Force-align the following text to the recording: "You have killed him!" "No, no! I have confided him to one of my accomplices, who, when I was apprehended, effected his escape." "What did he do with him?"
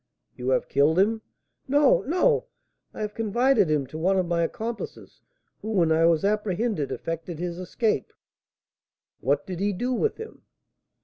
"You 0.35 0.49
have 0.49 0.67
killed 0.67 0.97
him!" 0.97 1.21
"No, 1.67 2.01
no! 2.07 2.45
I 2.91 3.01
have 3.01 3.13
confided 3.13 3.69
him 3.69 3.85
to 3.85 3.99
one 3.99 4.17
of 4.17 4.25
my 4.25 4.41
accomplices, 4.41 5.21
who, 5.61 5.69
when 5.73 5.91
I 5.91 6.05
was 6.07 6.25
apprehended, 6.25 6.91
effected 6.91 7.37
his 7.37 7.59
escape." 7.59 8.11
"What 9.19 9.45
did 9.45 9.59
he 9.59 9.73
do 9.73 9.93
with 9.93 10.17
him?" 10.17 10.41